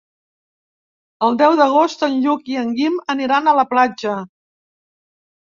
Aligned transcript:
El 1.27 1.37
deu 1.41 1.53
d'agost 1.59 2.05
en 2.07 2.15
Lluc 2.23 2.49
i 2.55 2.59
en 2.63 2.73
Guim 2.81 2.97
aniran 3.17 3.53
a 3.53 3.55
la 3.61 3.67
platja. 3.77 4.17